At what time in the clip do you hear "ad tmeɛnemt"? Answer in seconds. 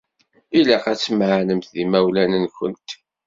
0.91-1.71